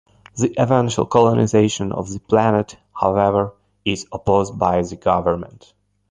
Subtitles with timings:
[0.35, 3.53] The eventual colonization of the planet, however,
[3.85, 5.75] is opposed by the government.